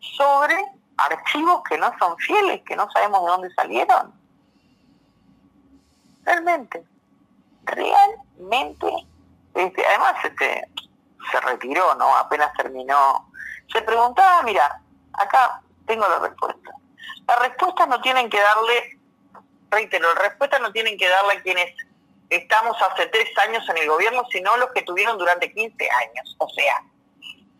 [0.00, 0.56] sobre
[0.96, 4.14] archivos que no son fieles, que no sabemos de dónde salieron.
[6.24, 6.84] Realmente,
[7.64, 9.06] realmente.
[9.54, 10.68] Este, además, este,
[11.30, 12.16] se retiró, ¿no?
[12.16, 13.30] Apenas terminó.
[13.72, 14.80] Se preguntaba, mira,
[15.12, 16.70] acá tengo la respuesta.
[17.26, 18.98] Las respuestas no tienen que darle,
[19.70, 21.74] reitero, las respuestas no tienen que darle a quienes
[22.30, 26.36] estamos hace tres años en el gobierno, sino los que tuvieron durante 15 años.
[26.38, 26.82] O sea,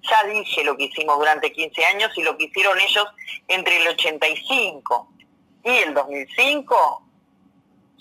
[0.03, 3.07] ya dije lo que hicimos durante 15 años y lo que hicieron ellos
[3.49, 5.09] entre el 85
[5.65, 7.03] y el 2005,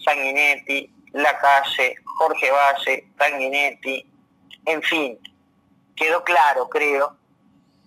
[0.03, 4.05] Sanguinetti, La Calle, Jorge Valle, Sanguinetti,
[4.65, 5.19] en fin,
[5.95, 7.17] quedó claro, creo,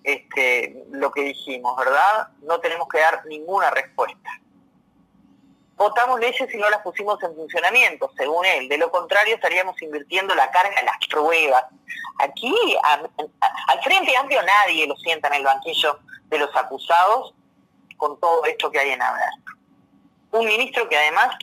[0.04, 2.28] este, lo que dijimos, ¿verdad?
[2.42, 4.30] No tenemos que dar ninguna respuesta.
[5.76, 8.68] Votamos leyes y no las pusimos en funcionamiento, según él.
[8.68, 11.64] De lo contrario, estaríamos invirtiendo la carga en las pruebas.
[12.18, 17.32] Aquí, al Frente Amplio, nadie lo sienta en el banquillo de los acusados
[17.96, 19.28] con todo esto que hay en haber.
[20.32, 21.36] Un ministro que además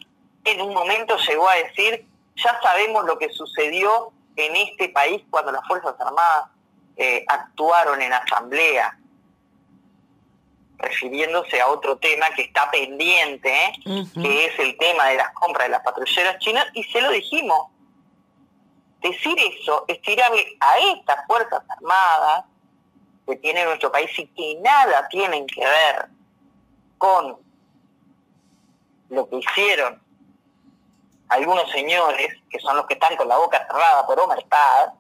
[0.43, 5.51] en un momento llegó a decir, ya sabemos lo que sucedió en este país cuando
[5.51, 6.49] las Fuerzas Armadas
[6.97, 8.97] eh, actuaron en asamblea,
[10.77, 13.73] refiriéndose a otro tema que está pendiente, ¿eh?
[14.13, 17.67] que es el tema de las compras de las patrulleras chinas, y se lo dijimos.
[19.01, 22.45] Decir eso es tirarle a estas Fuerzas Armadas
[23.27, 26.08] que tiene nuestro país y que nada tienen que ver
[26.97, 27.38] con
[29.10, 30.01] lo que hicieron
[31.29, 34.93] algunos señores, que son los que están con la boca cerrada por Omertad,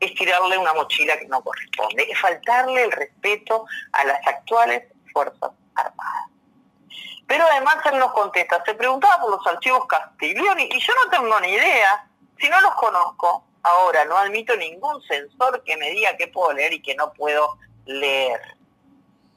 [0.00, 5.50] es tirarle una mochila que no corresponde, es faltarle el respeto a las actuales Fuerzas
[5.74, 6.30] Armadas.
[7.26, 11.40] Pero además él nos contesta, se preguntaba por los archivos Castiglioni y yo no tengo
[11.40, 12.06] ni idea,
[12.38, 16.74] si no los conozco, ahora no admito ningún censor que me diga qué puedo leer
[16.74, 18.40] y qué no puedo leer.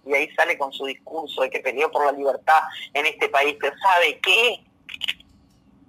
[0.06, 2.62] Y ahí sale con su discurso de que peleó por la libertad
[2.94, 4.64] en este país, pero ¿sabe qué?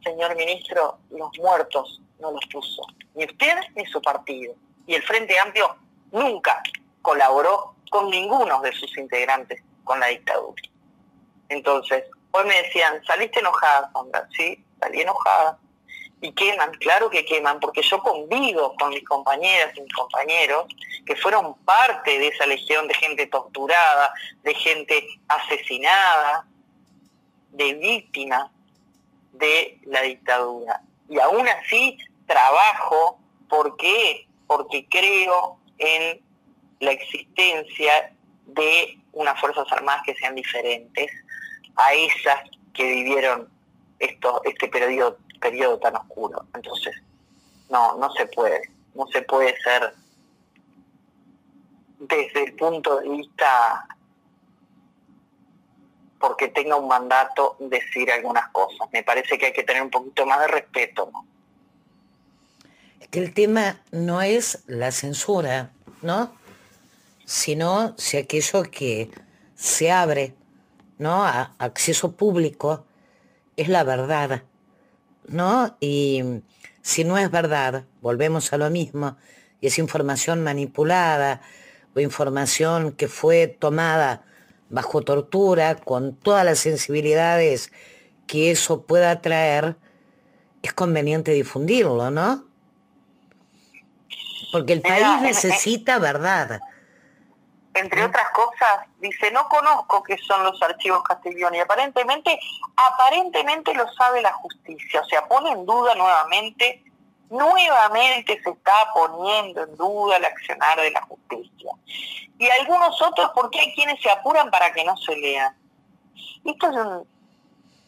[0.04, 2.82] Señor ministro, los muertos no los puso,
[3.14, 4.54] ni usted ni su partido
[4.88, 5.76] y el Frente Amplio
[6.10, 6.60] nunca
[7.02, 10.62] colaboró con ninguno de sus integrantes con la dictadura.
[11.50, 15.58] Entonces, hoy me decían, saliste enojada, Sandra, sí, salí enojada.
[16.20, 20.66] Y queman, claro que queman, porque yo convivo con mis compañeras y mis compañeros
[21.06, 26.46] que fueron parte de esa legión de gente torturada, de gente asesinada,
[27.50, 28.50] de víctimas
[29.32, 30.82] de la dictadura.
[31.08, 33.18] Y aún así trabajo
[33.48, 36.20] porque porque creo en
[36.80, 38.12] la existencia
[38.46, 41.10] de unas Fuerzas Armadas que sean diferentes
[41.76, 42.40] a esas
[42.72, 43.48] que vivieron
[43.98, 46.44] esto, este periodo, periodo tan oscuro.
[46.54, 46.96] Entonces,
[47.68, 48.62] no, no se puede,
[48.94, 49.94] no se puede ser
[51.98, 53.86] desde el punto de vista
[56.18, 58.88] porque tenga un mandato decir algunas cosas.
[58.92, 61.28] Me parece que hay que tener un poquito más de respeto, ¿no?
[63.10, 65.70] que el tema no es la censura,
[66.02, 66.32] ¿no?
[67.24, 69.10] Sino si aquello que
[69.54, 70.34] se abre,
[70.98, 71.24] ¿no?
[71.24, 72.84] A acceso público
[73.56, 74.42] es la verdad,
[75.26, 75.76] ¿no?
[75.80, 76.22] Y
[76.82, 79.16] si no es verdad, volvemos a lo mismo,
[79.60, 81.40] y es información manipulada
[81.94, 84.24] o información que fue tomada
[84.70, 87.72] bajo tortura, con todas las sensibilidades
[88.26, 89.76] que eso pueda traer,
[90.62, 92.44] es conveniente difundirlo, ¿no?
[94.52, 96.60] Porque el país necesita verdad.
[97.74, 101.60] Entre otras cosas, dice, no conozco qué son los archivos Castiglioni.
[101.60, 102.38] Aparentemente,
[102.76, 105.00] aparentemente lo sabe la justicia.
[105.00, 106.82] O sea, pone en duda nuevamente,
[107.30, 111.72] nuevamente se está poniendo en duda el accionar de la justicia.
[112.38, 115.54] Y algunos otros porque hay quienes se apuran para que no se lean.
[116.44, 117.06] Esto es un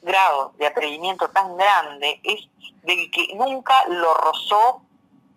[0.03, 2.40] grado de atrevimiento tan grande, es
[2.83, 4.83] del que nunca lo rozó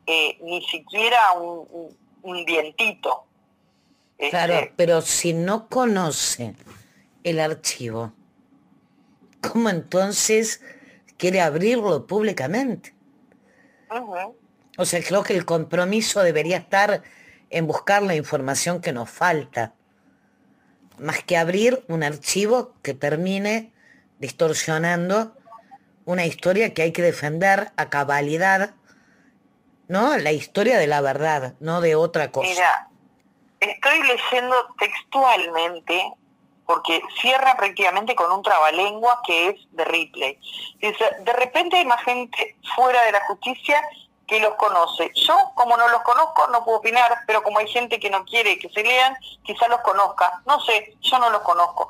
[0.08, 3.26] eh, ni siquiera un, un, vientito.
[4.30, 6.56] Claro, este, pero si no conoce
[7.24, 8.14] el archivo,
[9.42, 10.62] ¿cómo entonces
[11.18, 12.93] quiere abrirlo públicamente?
[14.78, 17.04] O sea, creo que el compromiso debería estar
[17.50, 19.74] en buscar la información que nos falta,
[20.98, 23.72] más que abrir un archivo que termine
[24.20, 25.36] distorsionando
[26.06, 28.74] una historia que hay que defender a cabalidad
[29.88, 30.18] ¿no?
[30.18, 32.50] La historia de la verdad, no de otra cosa.
[32.50, 32.90] Mira,
[33.60, 36.14] estoy leyendo textualmente,
[36.66, 40.40] porque cierra prácticamente con un trabalengua que es de Ripley.
[40.80, 43.82] Dice, de repente hay más gente fuera de la justicia
[44.28, 45.12] que los conoce.
[45.16, 48.58] Yo, como no los conozco, no puedo opinar, pero como hay gente que no quiere
[48.58, 50.42] que se lean, quizás los conozca.
[50.46, 51.90] No sé, yo no los conozco.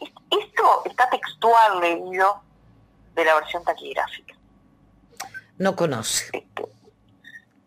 [0.00, 2.40] Esto está textual leído
[3.14, 4.34] de la versión taquigráfica
[5.58, 6.46] no conoce.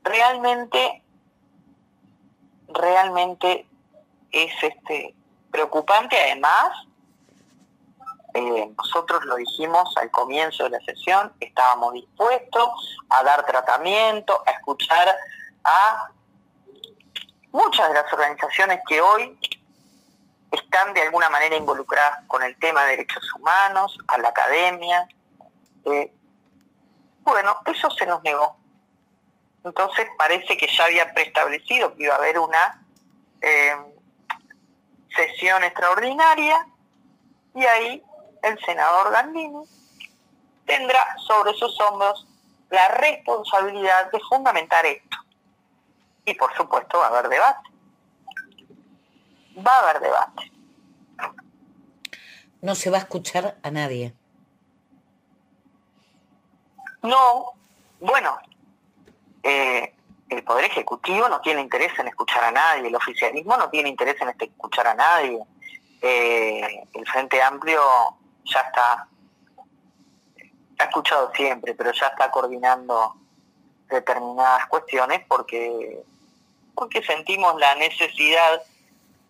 [0.04, 1.04] Realmente,
[2.68, 3.66] realmente
[4.32, 5.16] es este
[5.58, 6.16] preocupante.
[6.16, 6.86] Además,
[8.36, 14.52] eh, nosotros lo dijimos al comienzo de la sesión, estábamos dispuestos a dar tratamiento, a
[14.52, 15.18] escuchar
[15.64, 16.12] a
[17.52, 19.40] muchas de las organizaciones que hoy
[20.52, 25.08] están de alguna manera involucradas con el tema de derechos humanos, a la academia,
[25.86, 26.14] eh,
[27.24, 28.56] bueno, eso se nos negó.
[29.64, 32.86] Entonces parece que ya había preestablecido que iba a haber una
[33.42, 33.76] eh,
[35.18, 36.66] sesión extraordinaria
[37.54, 38.04] y ahí
[38.44, 39.64] el senador Gandini
[40.66, 42.28] tendrá sobre sus hombros
[42.70, 45.18] la responsabilidad de fundamentar esto.
[46.26, 47.70] Y por supuesto va a haber debate.
[49.66, 50.52] Va a haber debate.
[52.62, 54.14] No se va a escuchar a nadie.
[57.02, 57.54] No,
[58.00, 58.38] bueno,
[59.44, 59.96] eh,
[60.30, 64.20] el Poder Ejecutivo no tiene interés en escuchar a nadie, el oficialismo no tiene interés
[64.22, 65.40] en escuchar a nadie,
[66.02, 67.82] eh, el Frente Amplio
[68.44, 69.08] ya está,
[70.80, 73.16] ha escuchado siempre, pero ya está coordinando
[73.90, 76.04] determinadas cuestiones porque,
[76.76, 78.62] porque sentimos la necesidad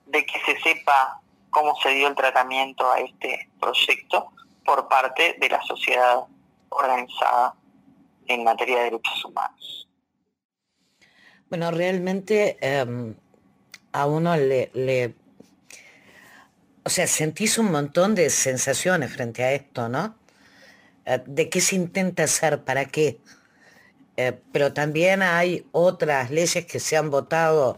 [0.07, 4.31] de que se sepa cómo se dio el tratamiento a este proyecto
[4.65, 6.23] por parte de la sociedad
[6.69, 7.53] organizada
[8.27, 9.86] en materia de derechos humanos.
[11.49, 13.15] Bueno, realmente em,
[13.93, 15.15] a uno le,
[16.83, 20.17] o sea, sentís un montón de sensaciones frente a esto, ¿no?
[21.05, 22.63] Eh, ¿De qué se intenta hacer?
[22.65, 23.21] ¿Para qué?
[24.17, 27.77] Eh, pero también hay otras leyes que se han votado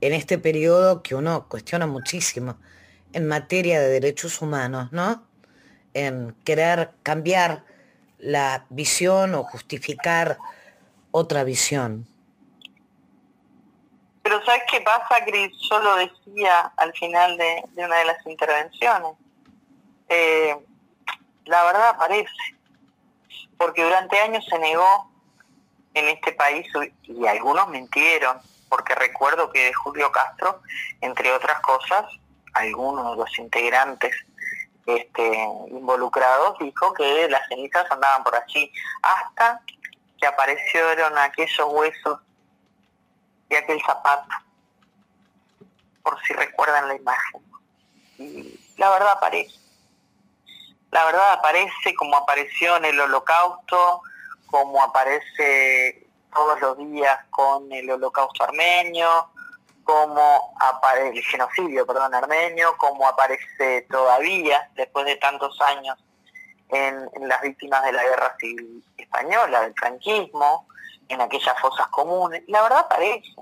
[0.00, 2.58] en este periodo que uno cuestiona muchísimo
[3.12, 5.24] en materia de derechos humanos, ¿no?
[5.94, 7.64] En querer cambiar
[8.18, 10.38] la visión o justificar
[11.12, 12.08] otra visión.
[14.34, 15.52] Pero ¿sabes qué pasa, Cris?
[15.70, 19.12] Yo lo decía al final de, una de las intervenciones.
[20.08, 20.56] Eh,
[21.44, 22.32] la verdad aparece,
[23.56, 25.08] porque durante años se negó
[25.94, 26.66] en este país,
[27.04, 30.62] y algunos mintieron, porque recuerdo que de Julio Castro,
[31.00, 32.04] entre otras cosas,
[32.54, 34.16] algunos de los integrantes
[34.84, 39.60] este, involucrados dijo que las cenizas andaban por allí hasta
[40.18, 42.18] que aparecieron aquellos huesos
[43.54, 44.28] y aquel zapato,
[46.02, 47.42] por si recuerdan la imagen.
[48.18, 49.54] Y la verdad aparece.
[50.90, 54.02] La verdad aparece como apareció en el holocausto,
[54.46, 59.30] como aparece todos los días con el holocausto armenio,
[59.84, 65.96] como aparece el genocidio, perdón, armenio, como aparece todavía después de tantos años
[66.70, 70.66] en, las víctimas de la guerra civil española, del franquismo,
[71.08, 72.42] en aquellas fosas comunes.
[72.48, 73.34] La verdad aparece.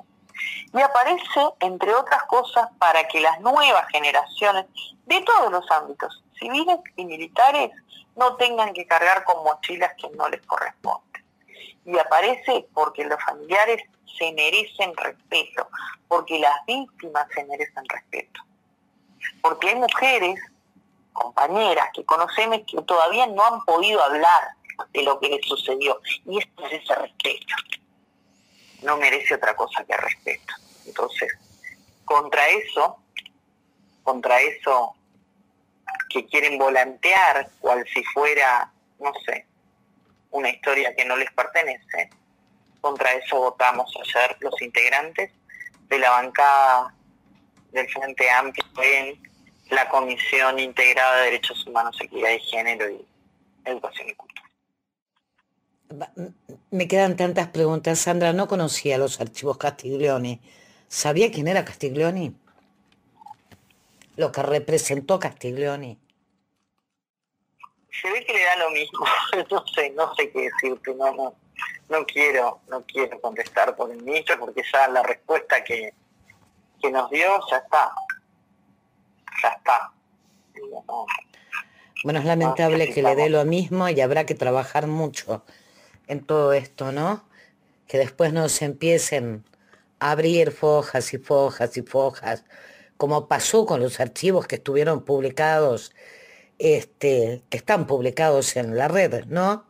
[0.72, 4.66] Y aparece, entre otras cosas, para que las nuevas generaciones
[5.06, 7.70] de todos los ámbitos, civiles y militares,
[8.16, 11.02] no tengan que cargar con mochilas que no les corresponden.
[11.84, 13.82] y aparece porque los familiares
[14.18, 15.68] se merecen respeto,
[16.06, 18.40] porque las víctimas se merecen respeto.
[19.40, 20.40] Porque hay mujeres,
[21.12, 24.54] compañeras que conocemos que todavía no han podido hablar
[24.92, 26.00] de lo que les sucedió.
[26.26, 27.54] Y esto es ese respeto.
[28.82, 30.54] No merece otra cosa que respeto.
[30.86, 31.32] Entonces,
[32.04, 32.98] contra eso,
[34.02, 34.94] contra eso
[36.10, 39.46] que quieren volantear cual si fuera, no sé,
[40.30, 42.10] una historia que no les pertenece,
[42.80, 45.30] contra eso votamos ayer los integrantes
[45.88, 46.94] de la bancada
[47.70, 49.22] del Frente Amplio en
[49.70, 53.06] la Comisión Integrada de Derechos Humanos, Equidad de Género y
[53.64, 54.41] Educación y Cultura.
[56.70, 57.98] Me quedan tantas preguntas.
[57.98, 60.40] Sandra, no conocía los archivos Castiglioni.
[60.88, 62.34] ¿Sabía quién era Castiglioni?
[64.16, 65.98] Lo que representó Castiglioni.
[68.00, 69.00] Se ve que le da lo mismo.
[69.50, 70.94] no sé, no sé qué decirte.
[70.94, 71.34] No, no,
[71.88, 75.94] no quiero, no quiero contestar por el ministro porque ya la respuesta que,
[76.80, 77.92] que nos dio ya está.
[79.42, 79.92] Ya está.
[82.04, 85.44] Bueno, es lamentable que le dé lo mismo y habrá que trabajar mucho
[86.12, 87.24] en todo esto, ¿no?
[87.86, 89.44] Que después no se empiecen
[89.98, 92.44] a abrir fojas y fojas y fojas,
[92.96, 95.92] como pasó con los archivos que estuvieron publicados,
[96.58, 99.66] este, que están publicados en la red, ¿no?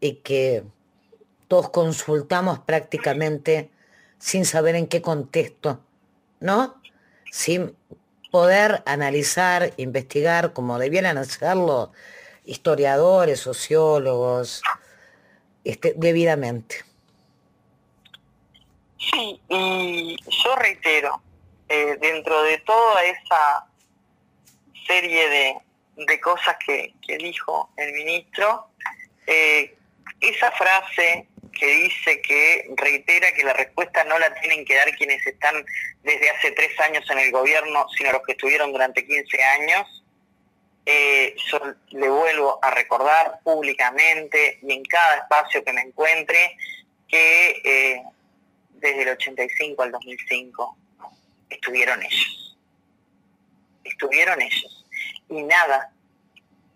[0.00, 0.64] Y que
[1.48, 3.70] todos consultamos prácticamente
[4.18, 5.80] sin saber en qué contexto,
[6.40, 6.80] ¿no?
[7.30, 7.76] Sin
[8.30, 11.92] poder analizar, investigar como debieran hacerlo
[12.44, 14.62] historiadores, sociólogos,
[15.64, 16.84] este, debidamente.
[18.98, 21.20] Sí, y yo reitero,
[21.68, 23.66] eh, dentro de toda esa
[24.86, 25.60] serie
[25.96, 28.68] de, cosas que, dijo el ministro,
[29.26, 29.74] eh,
[30.20, 35.24] esa frase que dice que reitera que la respuesta no la tienen que dar quienes
[35.26, 35.64] están
[36.02, 40.03] desde hace tres años en el gobierno, sino los que estuvieron durante 15 años,
[40.86, 41.60] eh, yo
[41.90, 46.56] le vuelvo a recordar públicamente y en cada espacio que me encuentre
[47.08, 48.02] que eh,
[48.70, 50.76] desde el 85 al 2005
[51.48, 52.58] estuvieron ellos.
[53.82, 54.86] Estuvieron ellos.
[55.30, 55.90] Y nada,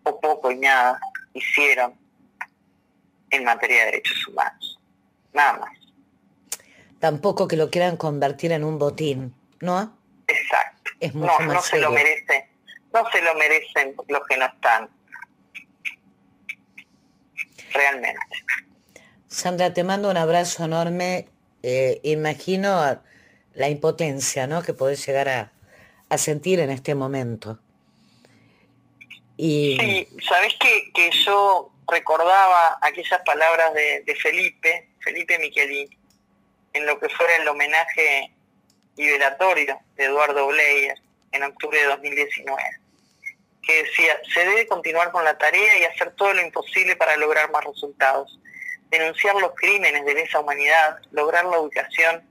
[0.04, 0.98] o poco y nada,
[1.34, 1.94] hicieron
[3.30, 4.80] en materia de derechos humanos.
[5.34, 5.78] Nada más.
[6.98, 9.98] Tampoco que lo quieran convertir en un botín, ¿no?
[10.26, 10.92] Exacto.
[11.14, 12.47] no, no se lo merece
[13.03, 14.88] no se lo merecen los que no están.
[17.72, 18.20] Realmente.
[19.26, 21.28] Sandra, te mando un abrazo enorme.
[21.62, 23.01] Eh, imagino
[23.55, 24.62] la impotencia ¿no?
[24.62, 25.53] que podés llegar a,
[26.16, 27.59] sentir en este momento.
[29.36, 29.76] Y...
[29.78, 35.88] Sí, sabés que, que yo recordaba aquellas palabras de, Felipe, Felipe Michelin,
[36.72, 38.32] en lo que fuera el homenaje
[38.96, 40.99] liberatorio de Eduardo Bleyer
[41.32, 42.62] en octubre de 2019
[43.62, 47.50] que decía, se debe continuar con la tarea y hacer todo lo imposible para lograr
[47.50, 48.38] más resultados.
[48.90, 52.26] Denunciar los crímenes de lesa humanidad, lograr la ubicación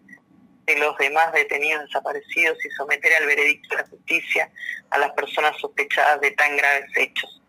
[0.65, 4.51] de los demás detenidos desaparecidos y someter al veredicto de la justicia
[4.89, 7.41] a las personas sospechadas de tan graves hechos.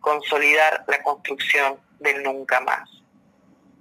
[0.00, 2.88] Consolidar la construcción del nunca más.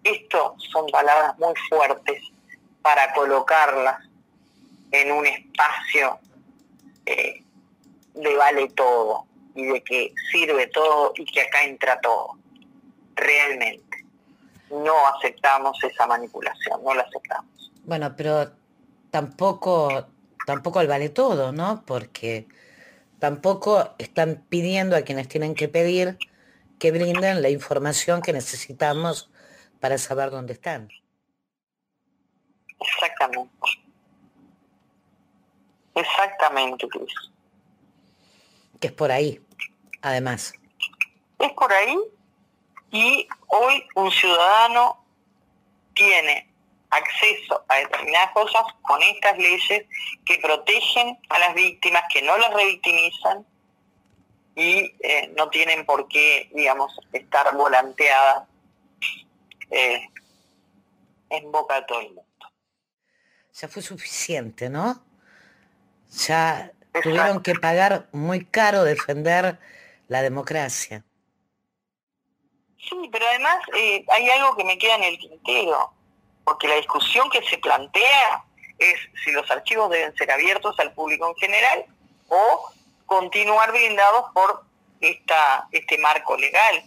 [0.03, 2.21] Esto son palabras muy fuertes
[2.81, 4.03] para colocarlas
[4.91, 6.19] en un espacio
[7.05, 7.44] eh,
[8.15, 12.37] de vale todo y de que sirve todo y que acá entra todo.
[13.15, 13.83] Realmente.
[14.69, 17.71] No aceptamos esa manipulación, no la aceptamos.
[17.83, 18.51] Bueno, pero
[19.11, 20.07] tampoco,
[20.45, 21.83] tampoco al vale todo, ¿no?
[21.85, 22.47] Porque
[23.19, 26.17] tampoco están pidiendo a quienes tienen que pedir
[26.79, 29.29] que brinden la información que necesitamos
[29.79, 30.89] para saber dónde están.
[32.79, 33.53] Exactamente.
[35.93, 37.13] Exactamente, Cris
[38.85, 39.41] que es por ahí,
[40.03, 40.53] además.
[41.39, 41.97] Es por ahí
[42.91, 45.03] y hoy un ciudadano
[45.95, 46.47] tiene
[46.91, 49.85] acceso a determinadas cosas con estas leyes
[50.23, 53.43] que protegen a las víctimas, que no las revictimizan
[54.55, 58.47] y eh, no tienen por qué, digamos, estar volanteadas
[59.71, 60.07] eh,
[61.31, 62.23] en boca de todo el mundo.
[63.51, 65.03] Ya fue suficiente, ¿no?
[66.27, 66.71] Ya
[67.01, 69.59] tuvieron que pagar muy caro defender
[70.07, 71.03] la democracia.
[72.77, 75.91] Sí, pero además eh, hay algo que me queda en el tintero,
[76.43, 78.43] porque la discusión que se plantea
[78.77, 81.85] es si los archivos deben ser abiertos al público en general
[82.27, 82.69] o
[83.05, 84.63] continuar blindados por
[85.01, 86.83] esta, este marco legal.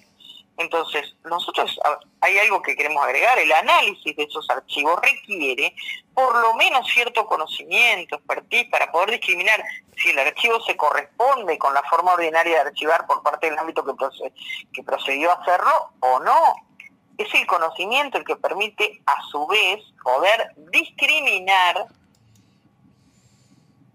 [0.59, 1.79] Entonces, nosotros
[2.21, 5.73] hay algo que queremos agregar, el análisis de esos archivos requiere
[6.13, 9.63] por lo menos cierto conocimiento, expertise, para poder discriminar
[9.97, 13.85] si el archivo se corresponde con la forma ordinaria de archivar por parte del ámbito
[13.85, 13.93] que,
[14.73, 16.37] que procedió a hacerlo o no.
[17.17, 21.87] Es el conocimiento el que permite a su vez poder discriminar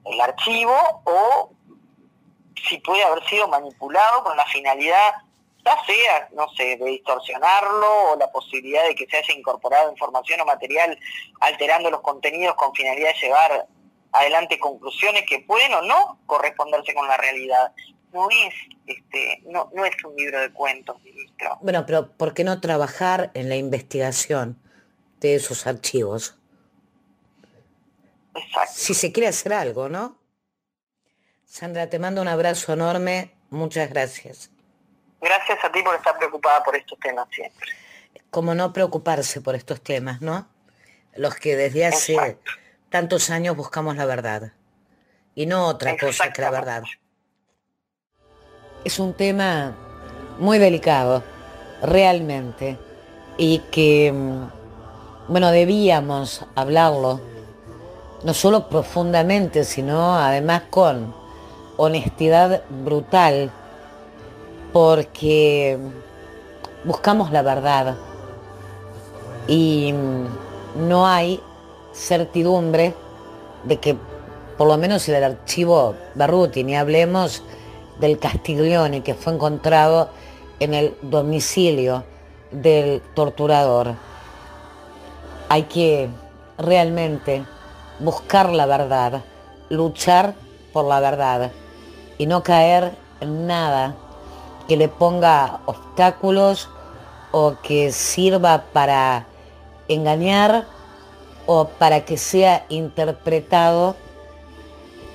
[0.05, 1.51] el archivo o
[2.69, 5.13] si puede haber sido manipulado con la finalidad
[5.65, 10.41] ya sea, no sé, de distorsionarlo o la posibilidad de que se haya incorporado información
[10.41, 10.97] o material
[11.39, 13.67] alterando los contenidos con finalidad de llevar
[14.11, 17.73] adelante conclusiones que pueden o no corresponderse con la realidad.
[18.11, 18.53] No es,
[18.85, 21.57] este, no, no es un libro de cuentos, ministro.
[21.61, 24.61] Bueno, pero ¿por qué no trabajar en la investigación
[25.19, 26.35] de esos archivos?
[28.35, 28.73] Exacto.
[28.75, 30.17] Si se quiere hacer algo, ¿no?
[31.45, 33.31] Sandra, te mando un abrazo enorme.
[33.49, 34.52] Muchas gracias.
[35.23, 37.69] Gracias a ti por estar preocupada por estos temas siempre.
[38.29, 40.49] Como no preocuparse por estos temas, ¿no?
[41.15, 42.37] Los que desde hace
[42.89, 44.51] tantos años buscamos la verdad.
[45.33, 46.83] Y no otra cosa que la verdad.
[48.83, 49.73] Es un tema
[50.39, 51.23] muy delicado,
[51.81, 52.77] realmente.
[53.37, 54.47] Y que, mm,
[55.29, 57.21] bueno, debíamos hablarlo,
[58.23, 61.15] no solo profundamente, sino además con
[61.77, 63.53] honestidad brutal
[64.73, 65.77] porque
[66.83, 67.95] buscamos la verdad
[69.47, 69.93] y
[70.75, 71.39] no hay
[71.93, 72.95] certidumbre
[73.63, 73.95] de que
[74.57, 77.43] por lo menos en el archivo Barruti, ni hablemos
[77.99, 80.09] del Castiglione que fue encontrado
[80.59, 82.03] en el domicilio
[82.51, 83.95] del torturador.
[85.49, 86.09] Hay que
[86.57, 87.45] realmente
[87.99, 89.21] buscar la verdad,
[89.69, 90.33] luchar
[90.71, 91.51] por la verdad
[92.17, 93.95] y no caer en nada
[94.67, 96.69] que le ponga obstáculos
[97.31, 99.25] o que sirva para
[99.87, 100.65] engañar
[101.45, 103.95] o para que sea interpretado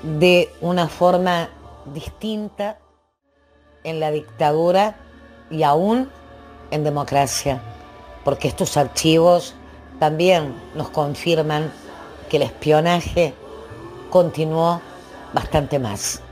[0.03, 1.49] de una forma
[1.87, 2.79] distinta
[3.85, 4.97] en la dictadura
[5.51, 6.11] y aún
[6.71, 7.61] en democracia,
[8.25, 9.55] porque estos archivos
[9.99, 11.73] también nos confirman
[12.29, 13.35] que el espionaje
[14.11, 14.81] continuó
[15.33, 16.23] bastante más.